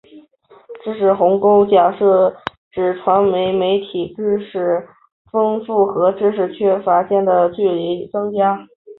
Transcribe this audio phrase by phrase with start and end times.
[0.83, 2.35] 知识鸿沟假设
[2.71, 4.87] 指传播媒体使知识
[5.31, 8.65] 丰富和知识缺乏间的距离增加。